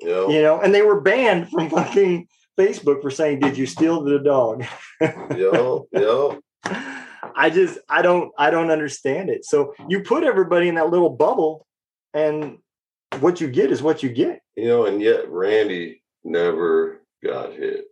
yeah. 0.00 0.26
you 0.28 0.42
know 0.42 0.60
and 0.60 0.74
they 0.74 0.82
were 0.82 1.00
banned 1.00 1.48
from 1.50 1.70
fucking 1.70 2.26
facebook 2.58 3.00
for 3.00 3.10
saying 3.10 3.40
did 3.40 3.56
you 3.56 3.66
steal 3.66 4.02
the 4.02 4.18
dog 4.18 4.64
Yeah, 5.00 5.78
yeah. 5.92 7.04
i 7.36 7.50
just 7.50 7.78
i 7.88 8.02
don't 8.02 8.32
i 8.38 8.50
don't 8.50 8.70
understand 8.70 9.30
it 9.30 9.44
so 9.44 9.74
you 9.88 10.00
put 10.00 10.24
everybody 10.24 10.68
in 10.68 10.74
that 10.76 10.90
little 10.90 11.10
bubble 11.10 11.66
and 12.12 12.58
what 13.20 13.40
you 13.40 13.48
get 13.48 13.70
is 13.70 13.82
what 13.82 14.02
you 14.02 14.08
get 14.08 14.40
You 14.56 14.68
know, 14.68 14.86
and 14.86 15.00
yet 15.00 15.28
Randy 15.28 16.02
never 16.22 17.02
got 17.22 17.52
hit. 17.52 17.84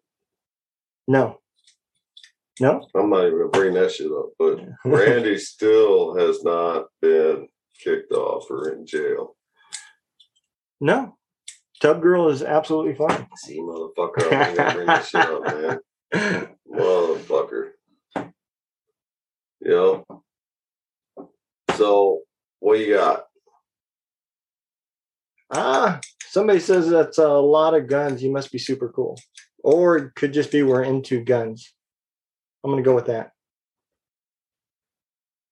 No 1.09 1.39
no 2.61 2.87
I'm 2.95 3.11
not 3.11 3.27
even 3.27 3.39
gonna 3.39 3.51
bring 3.51 3.75
that 3.75 3.91
shit 3.91 4.11
up, 4.11 4.31
but 4.39 4.61
Randy 4.85 5.39
still 5.39 6.17
has 6.17 6.43
not 6.45 6.87
been 7.01 7.49
kicked 7.83 8.13
off 8.13 8.51
or 8.51 8.73
in 8.73 8.87
jail. 8.87 9.37
no 10.81 11.17
tub 11.81 12.01
girl 12.01 12.29
is 12.29 12.43
absolutely 12.43 12.95
fine 12.95 13.27
See, 13.37 13.59
motherfucker, 13.59 14.33
I'm 14.33 14.57
gonna 14.57 14.75
bring 14.75 14.87
that 14.87 15.07
shit 15.07 15.21
up, 15.21 15.45
man. 15.45 16.49
Motherfucker. 16.73 17.71
Know? 19.61 20.05
So, 21.77 22.21
what 22.61 22.79
you 22.79 22.95
got? 22.95 23.25
Ah, 25.51 26.01
somebody 26.29 26.61
says 26.61 26.89
that's 26.89 27.19
a 27.19 27.29
lot 27.29 27.75
of 27.75 27.87
guns. 27.87 28.23
You 28.23 28.31
must 28.33 28.51
be 28.51 28.59
super 28.59 28.89
cool. 28.89 29.19
Or 29.63 29.97
it 29.97 30.15
could 30.15 30.33
just 30.33 30.51
be 30.51 30.63
we're 30.63 30.83
into 30.83 31.23
guns. 31.23 31.73
I'm 32.65 32.71
going 32.71 32.83
to 32.83 32.89
go 32.89 32.95
with 32.95 33.07
that. 33.07 33.31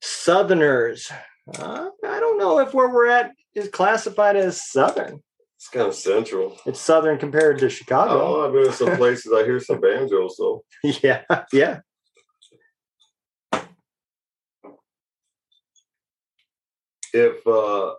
Southerners. 0.02 1.10
Uh, 1.58 1.90
I 2.06 2.20
don't 2.20 2.38
know 2.38 2.58
if 2.60 2.74
where 2.74 2.88
we're 2.88 3.08
at 3.08 3.32
is 3.54 3.68
classified 3.68 4.36
as 4.36 4.62
Southern. 4.62 5.22
It's 5.56 5.68
kind 5.68 5.86
of 5.86 5.94
central. 5.94 6.58
It's 6.64 6.80
Southern 6.80 7.18
compared 7.18 7.58
to 7.58 7.68
Chicago. 7.68 8.18
don't. 8.18 8.46
I've 8.46 8.52
been 8.52 8.66
in 8.66 8.72
some 8.72 8.96
places. 8.96 9.32
I 9.34 9.44
hear 9.44 9.60
some 9.60 9.80
banjo, 9.80 10.28
so 10.28 10.64
yeah, 10.82 11.22
yeah. 11.52 11.80
if 17.12 17.46
uh 17.46 17.94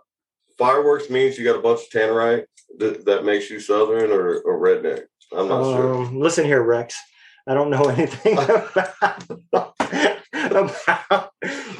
fireworks 0.58 1.10
means 1.10 1.38
you 1.38 1.44
got 1.44 1.58
a 1.58 1.62
bunch 1.62 1.80
of 1.80 1.88
tannerite, 1.90 2.44
th- 2.78 3.04
that 3.04 3.24
makes 3.24 3.50
you 3.50 3.60
southern 3.60 4.10
or, 4.10 4.40
or 4.40 4.60
redneck. 4.60 5.04
I'm 5.36 5.48
not 5.48 5.64
sure. 5.76 5.94
Um, 5.94 6.18
listen 6.18 6.44
here, 6.44 6.62
Rex. 6.62 6.94
I 7.46 7.54
don't 7.54 7.70
know 7.70 7.84
anything 7.88 8.38
about, 8.38 9.74
about 10.32 11.30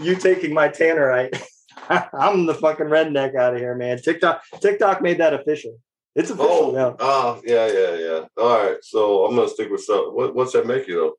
you 0.01 0.17
taking 0.17 0.53
my 0.55 0.69
tannerite. 0.69 1.41
I'm 1.89 2.47
the 2.47 2.55
fucking 2.55 2.87
redneck 2.87 3.37
out 3.37 3.55
of 3.55 3.61
here, 3.61 3.75
man. 3.75 3.99
TikTok 3.99 4.43
TikTok 4.61 5.03
made 5.03 5.19
that 5.19 5.35
official. 5.35 5.79
It's 6.15 6.31
official 6.31 6.51
Oh, 6.51 6.71
now. 6.73 6.97
ah, 7.01 7.41
yeah, 7.45 7.67
yeah, 7.67 7.95
yeah. 7.97 8.21
All 8.37 8.65
right, 8.65 8.77
so 8.83 9.25
I'm 9.27 9.35
gonna 9.37 9.49
stick 9.49 9.71
with 9.71 9.83
something. 9.83 10.15
What, 10.15 10.35
what's 10.35 10.53
that 10.53 10.67
make 10.67 10.87
you 10.89 11.15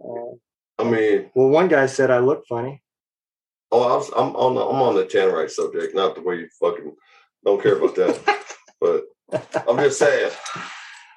though? 0.00 0.38
Uh, 0.78 0.82
I 0.82 0.88
mean, 0.88 1.30
well, 1.34 1.48
one 1.48 1.68
guy 1.68 1.86
said 1.86 2.10
I 2.10 2.18
look 2.20 2.44
funny. 2.48 2.82
oh, 3.72 3.82
I 3.82 3.96
was, 3.96 4.10
I'm 4.16 4.36
on 4.36 4.54
the 4.54 4.60
I'm 4.62 4.80
on 4.82 4.94
the 4.94 5.04
tannerite 5.04 5.50
subject, 5.50 5.94
not 5.94 6.14
the 6.14 6.22
way 6.22 6.36
you 6.36 6.48
fucking 6.60 6.94
don't 7.44 7.62
care 7.62 7.76
about 7.76 7.94
that. 7.96 8.44
but 8.80 9.04
I'm 9.68 9.76
just 9.78 9.98
saying, 9.98 10.30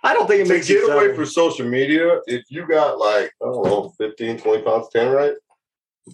I 0.04 0.14
don't 0.14 0.28
think 0.28 0.42
it 0.42 0.48
to 0.48 0.54
makes 0.54 0.70
you 0.70 0.82
get 0.82 0.90
away 0.94 1.02
southern. 1.04 1.16
from 1.16 1.26
social 1.26 1.68
media, 1.68 2.20
if 2.28 2.46
you 2.50 2.68
got 2.68 2.98
like 2.98 3.32
I 3.42 3.46
don't 3.46 3.66
know, 3.66 3.94
15, 3.98 4.40
20 4.40 4.64
pounds 4.64 4.88
of 4.88 4.94
tannerite, 4.94 5.36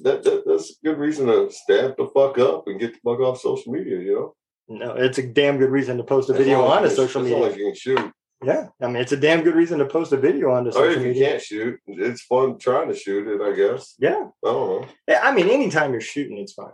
that, 0.04 0.24
that 0.24 0.44
that's 0.46 0.72
a 0.72 0.74
good 0.86 0.98
reason 0.98 1.28
to 1.28 1.50
stamp 1.52 1.98
the 1.98 2.08
fuck 2.08 2.38
up 2.38 2.68
and 2.68 2.80
get 2.80 2.94
the 2.94 3.00
fuck 3.04 3.20
off 3.22 3.40
social 3.40 3.72
media. 3.72 4.00
You 4.00 4.34
know, 4.70 4.78
No, 4.88 4.92
it's 4.96 5.18
a 5.18 5.24
damn 5.28 5.58
good 5.58 5.70
reason 5.72 5.98
to 5.98 6.04
post 6.04 6.30
a 6.30 6.34
As 6.34 6.40
video 6.40 6.62
long 6.66 6.68
as 6.68 6.72
onto 6.72 6.84
you 6.84 6.96
can- 6.98 7.08
social 7.08 7.26
as 7.26 7.32
long 7.32 7.42
media. 7.42 7.52
as 7.54 7.58
you 7.58 7.66
can 7.66 7.76
shoot. 7.76 8.12
Yeah, 8.44 8.68
I 8.80 8.86
mean, 8.86 8.98
it's 8.98 9.14
a 9.14 9.18
damn 9.18 9.42
good 9.44 9.56
reason 9.56 9.80
to 9.80 9.86
post 9.86 10.12
a 10.14 10.18
video 10.18 10.52
onto 10.52 10.70
oh, 10.70 10.82
Or 10.82 10.86
social 10.92 10.92
if 10.92 11.02
you 11.02 11.08
media. 11.14 11.30
can't 11.30 11.42
shoot, 11.42 11.80
it's 11.88 12.22
fun 12.24 12.60
trying 12.60 12.88
to 12.90 12.94
shoot 12.96 13.28
it. 13.28 13.42
I 13.42 13.56
guess. 13.56 13.96
Yeah, 13.98 14.26
I 14.46 14.48
don't 14.48 14.82
know. 14.82 14.88
Yeah, 15.08 15.22
I 15.24 15.34
mean, 15.34 15.50
anytime 15.50 15.92
you're 15.92 16.02
shooting, 16.02 16.38
it's 16.38 16.54
fine. 16.54 16.70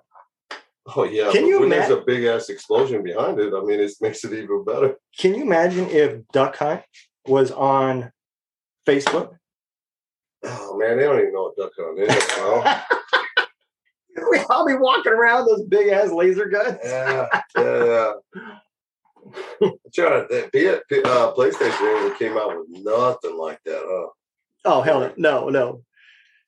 Oh 0.98 1.06
yeah. 1.06 1.32
Can 1.32 1.48
you 1.48 1.62
when 1.62 1.70
there's 1.70 1.90
a 1.92 2.02
big 2.02 2.26
ass 2.26 2.50
explosion 2.50 3.04
behind 3.04 3.40
it, 3.40 3.54
I 3.54 3.62
mean, 3.62 3.80
it 3.80 3.94
makes 4.02 4.24
it 4.26 4.34
even 4.34 4.66
better. 4.66 4.96
Can 5.18 5.34
you 5.34 5.44
imagine 5.44 5.90
if 5.90 6.28
Duck 6.34 6.58
Hunt 6.58 6.82
was 7.26 7.52
on 7.52 8.12
Facebook? 8.86 9.38
Oh 10.44 10.78
man, 10.78 10.98
they 10.98 11.04
don't 11.04 11.20
even 11.20 11.34
know 11.34 11.54
what 11.56 11.58
duck 11.58 11.72
hunt 11.78 12.00
is. 12.00 13.48
We 14.32 14.40
all 14.50 14.66
be 14.66 14.76
walking 14.76 15.12
around 15.12 15.48
those 15.48 15.64
big 15.64 15.88
ass 15.88 16.12
laser 16.12 16.46
guns. 16.46 16.78
Yeah, 16.84 17.28
yeah, 17.58 17.86
yeah. 17.86 18.14
I'm 19.62 19.72
trying 19.94 20.28
to 20.28 20.28
think. 20.28 20.52
P- 20.52 21.02
uh, 21.04 21.34
PlayStation 21.34 22.18
came 22.20 22.38
out 22.38 22.56
with 22.56 22.68
nothing 22.70 23.38
like 23.38 23.60
that, 23.66 23.82
huh? 23.84 24.10
Oh 24.66 24.82
hell 24.82 25.12
no, 25.18 25.50
no. 25.50 25.82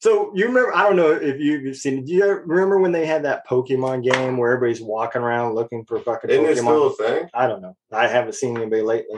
So 0.06 0.32
you 0.36 0.46
remember? 0.46 0.72
I 0.76 0.84
don't 0.84 0.98
know 0.98 1.14
if 1.14 1.40
you've 1.40 1.76
seen. 1.76 1.98
It. 1.98 2.06
Do 2.06 2.14
you 2.14 2.26
remember 2.46 2.78
when 2.78 2.92
they 2.92 3.08
had 3.08 3.24
that 3.26 3.48
Pokemon 3.48 4.04
game 4.04 4.38
where 4.38 4.54
everybody's 4.54 4.80
walking 4.80 5.24
around 5.24 5.56
looking 5.56 5.84
for 5.84 6.00
fucking 6.00 6.30
Isn't 6.30 6.46
it 6.46 6.58
still 6.58 6.86
a 6.86 6.94
thing? 6.94 7.28
I 7.34 7.48
don't 7.48 7.64
know. 7.64 7.76
I 7.92 8.06
haven't 8.06 8.36
seen 8.36 8.56
anybody 8.56 8.84
lately. 8.84 9.18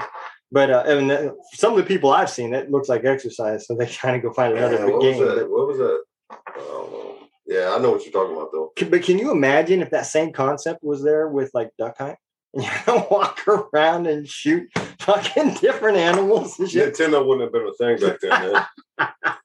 But 0.49 0.71
uh, 0.71 0.83
and 0.87 1.11
uh, 1.11 1.31
some 1.51 1.73
of 1.73 1.77
the 1.79 1.83
people 1.83 2.13
I've 2.13 2.29
seen, 2.29 2.53
it 2.53 2.71
looks 2.71 2.87
like 2.87 3.03
exercise, 3.03 3.67
so 3.67 3.75
they 3.75 3.85
kind 4.01 4.15
of 4.15 4.21
go 4.21 4.31
find 4.31 4.57
another 4.57 4.75
Yeah, 4.77 4.85
what 4.85 5.01
game. 5.01 5.19
was 5.19 5.35
that? 5.35 5.49
What 5.49 5.67
was 5.67 5.77
that? 5.77 6.03
I 6.31 6.57
know. 6.57 7.17
Yeah, 7.45 7.75
I 7.75 7.79
know 7.79 7.91
what 7.91 8.05
you're 8.05 8.13
talking 8.13 8.37
about 8.37 8.53
though. 8.53 8.71
but 8.89 9.03
can 9.03 9.19
you 9.19 9.31
imagine 9.31 9.81
if 9.81 9.89
that 9.89 10.05
same 10.05 10.31
concept 10.31 10.85
was 10.85 11.03
there 11.03 11.27
with 11.27 11.51
like 11.53 11.69
duck 11.77 11.97
hunt? 11.97 12.15
And 12.53 12.63
you 12.87 13.05
walk 13.11 13.45
around 13.45 14.07
and 14.07 14.25
shoot 14.25 14.69
fucking 14.99 15.55
different 15.61 15.97
animals. 15.97 16.55
Nintendo 16.57 17.27
wouldn't 17.27 17.41
have 17.41 17.51
been 17.51 17.67
a 17.67 17.73
thing 17.73 17.99
back 17.99 18.21
then. 18.21 19.35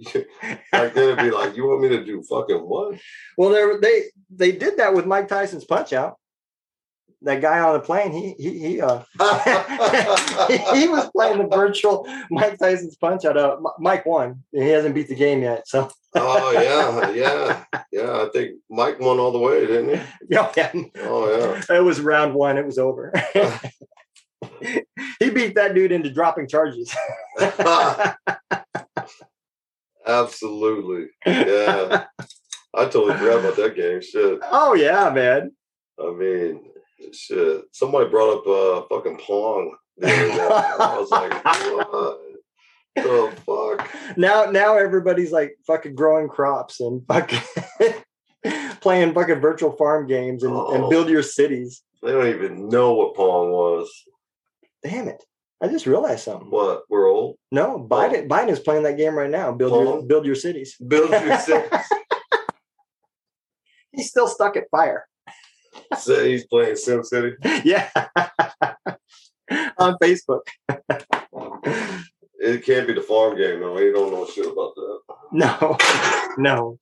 Then, 0.72 0.90
it'd 0.96 1.18
be 1.18 1.30
like, 1.30 1.56
"You 1.56 1.66
want 1.66 1.82
me 1.82 1.88
to 1.90 2.04
do 2.04 2.22
fucking 2.22 2.56
what?" 2.56 2.98
Well, 3.36 3.50
they 3.50 3.76
they 3.80 4.02
they 4.30 4.52
did 4.56 4.78
that 4.78 4.94
with 4.94 5.06
Mike 5.06 5.28
Tyson's 5.28 5.64
Punch 5.64 5.92
Out. 5.92 6.16
That 7.22 7.42
guy 7.42 7.60
on 7.60 7.74
the 7.74 7.80
plane, 7.80 8.12
he 8.12 8.34
he 8.38 8.58
he 8.58 8.80
uh 8.80 9.02
he 10.72 10.88
was 10.88 11.10
playing 11.10 11.38
the 11.38 11.48
virtual 11.52 12.08
Mike 12.30 12.58
Tyson's 12.58 12.96
Punch 12.96 13.26
Out. 13.26 13.36
Uh, 13.36 13.58
Mike 13.78 14.06
won. 14.06 14.42
He 14.52 14.68
hasn't 14.68 14.94
beat 14.94 15.08
the 15.08 15.14
game 15.14 15.42
yet, 15.42 15.68
so 15.68 15.90
oh 16.14 16.50
yeah, 16.52 17.10
yeah, 17.10 17.64
yeah. 17.92 18.22
I 18.22 18.30
think 18.32 18.52
Mike 18.70 19.00
won 19.00 19.18
all 19.18 19.32
the 19.32 19.38
way, 19.38 19.66
didn't 19.66 19.98
he? 19.98 20.02
yeah, 20.30 20.50
Oh 21.02 21.28
yeah. 21.28 21.62
Oh 21.68 21.74
It 21.74 21.84
was 21.84 22.00
round 22.00 22.32
one. 22.32 22.56
It 22.56 22.64
was 22.64 22.78
over. 22.78 23.12
he 25.18 25.30
beat 25.30 25.56
that 25.56 25.74
dude 25.74 25.92
into 25.92 26.10
dropping 26.10 26.48
charges. 26.48 26.94
Absolutely. 30.10 31.08
Yeah, 31.26 32.04
I 32.74 32.84
totally 32.86 33.14
forgot 33.18 33.40
about 33.40 33.56
that 33.56 33.74
game. 33.76 34.00
Shit. 34.02 34.38
oh 34.50 34.74
yeah, 34.74 35.10
man. 35.10 35.52
I 36.02 36.10
mean, 36.12 36.60
shit. 37.12 37.62
Somebody 37.72 38.08
brought 38.10 38.38
up 38.38 38.46
uh 38.46 38.86
fucking 38.88 39.18
Pong. 39.18 39.74
I 40.02 40.96
was 40.98 41.10
like, 41.10 41.44
what 41.44 42.20
the 42.94 43.32
fuck? 43.46 44.16
Now 44.16 44.44
now 44.50 44.76
everybody's 44.76 45.32
like 45.32 45.56
fucking 45.66 45.94
growing 45.94 46.28
crops 46.28 46.80
and 46.80 47.02
fucking 47.06 47.40
playing 48.80 49.14
fucking 49.14 49.40
virtual 49.40 49.72
farm 49.72 50.06
games 50.06 50.42
and, 50.42 50.52
and 50.54 50.84
Oh. 50.84 50.90
build 50.90 51.08
your 51.08 51.22
cities. 51.22 51.82
They 52.02 52.12
don't 52.12 52.28
even 52.28 52.68
know 52.68 52.94
what 52.94 53.14
Pong 53.14 53.50
was. 53.50 53.90
Damn 54.82 55.08
it. 55.08 55.22
I 55.62 55.68
just 55.68 55.86
realized 55.86 56.24
something. 56.24 56.50
What? 56.50 56.84
We're 56.88 57.06
old. 57.06 57.36
No, 57.52 57.78
Biden 57.78 58.24
oh. 58.24 58.28
Biden 58.28 58.48
is 58.48 58.60
playing 58.60 58.84
that 58.84 58.96
game 58.96 59.14
right 59.14 59.30
now. 59.30 59.52
Build 59.52 59.72
your 59.72 60.02
build 60.02 60.24
your 60.24 60.34
cities. 60.34 60.76
Build 60.76 61.10
your 61.10 61.38
cities. 61.38 61.70
He's 63.92 64.08
still 64.08 64.28
stuck 64.28 64.56
at 64.56 64.70
fire. 64.70 65.06
Say 65.98 66.32
he's 66.32 66.46
playing 66.46 66.76
Sim 66.76 67.04
City. 67.04 67.36
Yeah. 67.64 67.88
On 69.78 69.96
Facebook. 70.02 70.42
It 72.42 72.64
can't 72.64 72.86
be 72.86 72.94
the 72.94 73.02
farm 73.02 73.36
game 73.36 73.60
though. 73.60 73.76
He 73.76 73.92
don't 73.92 74.12
know 74.12 74.26
shit 74.26 74.46
about 74.46 74.74
that. 74.74 75.00
No. 75.32 75.76
No. 76.38 76.78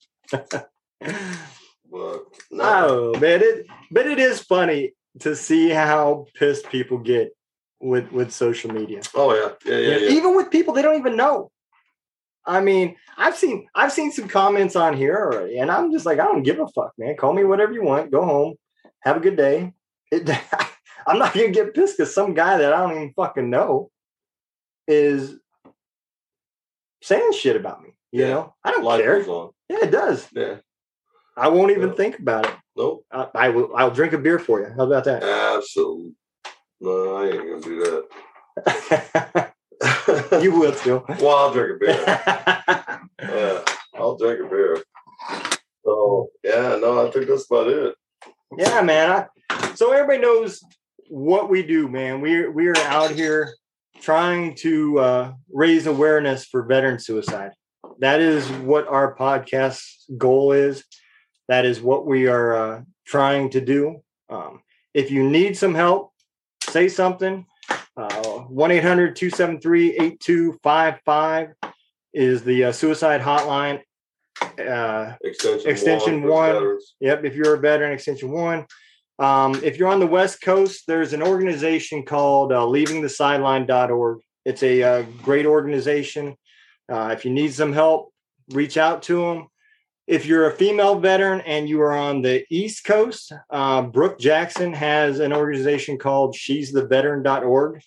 But 1.91 2.25
no. 2.51 3.13
Oh 3.15 3.19
man, 3.19 3.41
it 3.43 3.67
but 3.91 4.07
it 4.07 4.19
is 4.19 4.41
funny 4.41 4.93
to 5.21 5.35
see 5.35 5.71
how 5.71 6.27
pissed 6.35 6.69
people 6.69 6.99
get 6.99 7.31
with 7.81 8.11
with 8.13 8.33
social 8.33 8.73
media. 8.73 9.01
Oh 9.15 9.35
yeah, 9.35 9.53
yeah, 9.65 9.79
yeah, 9.79 9.97
yeah. 9.99 10.11
Even 10.11 10.35
with 10.37 10.51
people 10.51 10.75
they 10.75 10.83
don't 10.83 10.99
even 10.99 11.17
know. 11.17 11.51
I 12.45 12.61
mean, 12.61 12.97
I've 13.17 13.37
seen 13.37 13.67
I've 13.75 13.93
seen 13.93 14.11
some 14.11 14.29
comments 14.29 14.75
on 14.77 14.97
here 14.97 15.17
already, 15.17 15.59
and 15.59 15.71
I'm 15.71 15.93
just 15.93 16.07
like, 16.07 16.19
I 16.19 16.25
don't 16.25 16.43
give 16.43 16.59
a 16.59 16.67
fuck, 16.69 16.93
man. 16.99 17.17
Call 17.17 17.33
me 17.35 17.45
whatever 17.45 17.73
you 17.73 17.83
want. 17.83 18.11
Go 18.11 18.25
home, 18.25 18.55
have 19.01 19.17
a 19.17 19.21
good 19.21 19.37
day. 19.37 19.73
It, 20.11 20.27
I'm 21.07 21.19
not 21.19 21.35
gonna 21.35 21.51
get 21.51 21.75
pissed 21.75 21.99
because 21.99 22.15
some 22.15 22.33
guy 22.33 22.57
that 22.57 22.73
I 22.73 22.81
don't 22.81 22.93
even 22.97 23.13
fucking 23.15 23.51
know 23.51 23.91
is 24.87 25.39
saying 27.03 27.33
shit 27.33 27.57
about 27.57 27.83
me. 27.83 27.91
You 28.11 28.23
Yeah. 28.23 28.29
know, 28.31 28.55
I 28.65 28.71
don't 28.71 28.85
Life 28.85 29.03
care. 29.03 29.21
Yeah, 29.69 29.85
it 29.85 29.91
does. 29.91 30.27
Yeah. 30.33 30.57
I 31.37 31.49
won't 31.49 31.73
even 31.73 31.91
Yeah. 31.91 31.95
think 31.95 32.19
about 32.19 32.47
it. 32.47 32.55
Nope. 32.75 33.05
I, 33.13 33.29
I 33.35 33.49
will. 33.51 33.77
I'll 33.77 33.91
drink 33.91 34.15
a 34.15 34.19
beer 34.19 34.39
for 34.39 34.61
you. 34.61 34.73
How 34.75 34.87
about 34.87 35.05
that? 35.05 35.23
Absolutely. 35.23 36.15
No, 36.81 37.17
I 37.17 37.27
ain't 37.27 37.37
gonna 37.37 37.61
do 37.61 38.05
that. 38.65 39.53
you 40.43 40.53
will 40.53 40.73
too. 40.73 41.05
well, 41.21 41.37
I'll 41.37 41.53
drink 41.53 41.77
a 41.77 41.79
beer. 41.79 42.65
Yeah, 43.21 43.65
I'll 43.97 44.17
drink 44.17 44.41
a 44.41 44.49
beer. 44.49 44.83
So 45.85 46.31
yeah, 46.45 46.79
no, 46.81 47.07
I 47.07 47.11
think 47.11 47.27
that's 47.27 47.47
about 47.51 47.67
it. 47.69 47.95
yeah, 48.57 48.81
man. 48.81 49.11
I, 49.51 49.75
so 49.75 49.93
everybody 49.93 50.21
knows 50.21 50.63
what 51.09 51.51
we 51.51 51.63
do, 51.63 51.89
man. 51.89 52.21
We're 52.21 52.51
we 52.51 52.69
are 52.69 52.77
out 52.77 53.11
here 53.11 53.53
trying 54.01 54.55
to 54.57 54.99
uh, 55.01 55.33
raise 55.53 55.87
awareness 55.87 56.47
for 56.47 56.63
veteran 56.63 57.01
suicide. 57.01 57.51
That 57.99 58.21
is 58.21 58.49
what 58.51 58.87
our 58.87 59.17
podcast 59.17 59.83
goal 60.17 60.53
is. 60.53 60.85
That 61.49 61.65
is 61.67 61.81
what 61.81 62.07
we 62.07 62.29
are 62.29 62.55
uh, 62.55 62.83
trying 63.07 63.51
to 63.51 63.61
do. 63.61 64.03
Um, 64.29 64.61
if 64.95 65.11
you 65.11 65.29
need 65.29 65.57
some 65.57 65.75
help, 65.75 66.13
say 66.71 66.89
something. 66.89 67.47
Uh, 67.97 68.41
1 68.43 68.71
800 68.71 69.17
273 69.17 69.91
8255 69.97 71.49
is 72.15 72.43
the 72.45 72.65
uh, 72.65 72.73
suicide 72.73 73.21
hotline. 73.21 73.81
Uh, 74.41 75.15
Extension, 75.23 75.71
Extension 75.71 76.23
for 76.23 76.31
one. 76.31 76.79
Yep, 77.01 77.25
if 77.25 77.35
you're 77.35 77.55
a 77.55 77.59
veteran, 77.59 77.93
extension 77.93 78.31
one. 78.31 78.67
Um, 79.19 79.61
if 79.65 79.79
you're 79.79 79.89
on 79.89 79.99
the 79.99 80.07
West 80.07 80.41
Coast, 80.43 80.85
there's 80.87 81.13
an 81.13 81.23
organization 81.23 82.05
called 82.05 82.53
uh, 82.53 82.61
leavingthesideline.org. 82.61 84.21
It's 84.45 84.63
a 84.63 84.83
uh, 84.83 85.03
great 85.23 85.45
organization. 85.45 86.37
Uh, 86.91 87.11
if 87.13 87.25
you 87.25 87.33
need 87.33 87.53
some 87.53 87.73
help, 87.73 88.13
reach 88.51 88.77
out 88.77 89.03
to 89.05 89.21
them. 89.21 89.49
If 90.09 90.25
you're 90.25 90.47
a 90.47 90.57
female 90.57 90.99
veteran 90.99 91.43
and 91.43 91.69
you 91.69 91.83
are 91.83 91.93
on 91.93 92.23
the 92.23 92.43
East 92.49 92.83
Coast, 92.85 93.31
uh, 93.51 93.83
Brooke 93.83 94.19
Jackson 94.19 94.73
has 94.73 95.21
an 95.21 95.35
organization 95.35 95.99
called 95.99 96.35
she's 96.35 96.73
the 96.73 96.87
veteran.org. 96.87 97.83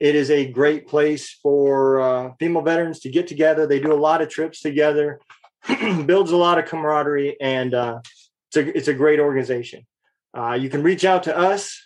It 0.00 0.14
is 0.14 0.30
a 0.30 0.50
great 0.50 0.88
place 0.88 1.38
for 1.42 2.00
uh, 2.00 2.32
female 2.38 2.62
veterans 2.62 3.00
to 3.00 3.10
get 3.10 3.26
together. 3.26 3.66
They 3.66 3.78
do 3.78 3.92
a 3.92 3.94
lot 3.94 4.22
of 4.22 4.30
trips 4.30 4.62
together, 4.62 5.20
builds 6.06 6.30
a 6.30 6.36
lot 6.38 6.58
of 6.58 6.64
camaraderie, 6.64 7.38
and 7.42 7.74
uh, 7.74 8.00
it's 8.48 8.56
a 8.56 8.76
it's 8.78 8.88
a 8.88 8.94
great 8.94 9.20
organization. 9.20 9.86
Uh, 10.34 10.54
you 10.54 10.70
can 10.70 10.82
reach 10.82 11.04
out 11.04 11.24
to 11.24 11.36
us. 11.36 11.78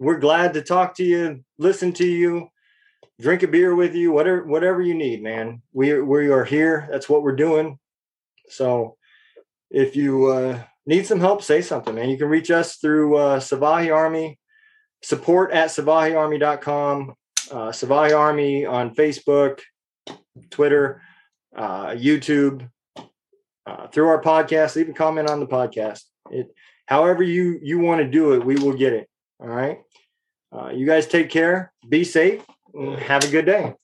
We're 0.00 0.18
glad 0.18 0.54
to 0.54 0.62
talk 0.62 0.96
to 0.96 1.04
you, 1.04 1.44
listen 1.56 1.92
to 1.92 2.06
you, 2.06 2.48
drink 3.20 3.44
a 3.44 3.48
beer 3.48 3.76
with 3.76 3.94
you, 3.94 4.10
whatever 4.10 4.44
whatever 4.44 4.82
you 4.82 4.94
need, 4.94 5.22
man. 5.22 5.62
We 5.72 6.00
we 6.02 6.30
are 6.30 6.44
here. 6.44 6.88
That's 6.90 7.08
what 7.08 7.22
we're 7.22 7.36
doing. 7.36 7.78
So 8.48 8.96
if 9.70 9.96
you 9.96 10.26
uh, 10.26 10.62
need 10.86 11.06
some 11.06 11.20
help, 11.20 11.42
say 11.42 11.62
something, 11.62 11.94
man. 11.94 12.10
You 12.10 12.18
can 12.18 12.28
reach 12.28 12.50
us 12.50 12.76
through 12.76 13.16
uh, 13.16 13.40
Savahi 13.40 13.94
Army, 13.94 14.38
support 15.02 15.52
at 15.52 15.68
savahiarmy.com, 15.68 17.14
uh, 17.50 17.68
Savahi 17.70 18.16
Army 18.16 18.66
on 18.66 18.94
Facebook, 18.94 19.60
Twitter, 20.50 21.02
uh, 21.56 21.88
YouTube, 21.90 22.68
uh, 23.66 23.86
through 23.88 24.08
our 24.08 24.22
podcast. 24.22 24.76
Leave 24.76 24.88
a 24.88 24.92
comment 24.92 25.30
on 25.30 25.40
the 25.40 25.46
podcast. 25.46 26.02
It, 26.30 26.48
however 26.86 27.22
you 27.22 27.58
you 27.62 27.78
want 27.78 28.00
to 28.00 28.08
do 28.08 28.32
it, 28.34 28.44
we 28.44 28.56
will 28.56 28.74
get 28.74 28.92
it. 28.92 29.08
All 29.40 29.48
right. 29.48 29.78
Uh, 30.54 30.68
you 30.68 30.86
guys 30.86 31.06
take 31.06 31.30
care. 31.30 31.72
Be 31.88 32.04
safe. 32.04 32.44
Have 32.74 33.24
a 33.24 33.28
good 33.28 33.46
day. 33.46 33.74